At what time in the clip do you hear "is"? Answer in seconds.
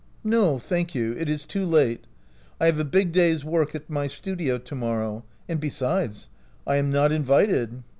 1.29-1.45